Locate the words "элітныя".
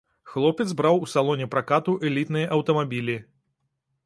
2.09-2.49